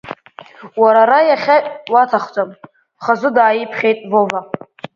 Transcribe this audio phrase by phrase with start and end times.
[0.81, 1.57] Уара ара иахьа
[1.91, 2.49] уаҭахӡам,
[3.03, 4.39] хазы дааиԥхьеит Вова.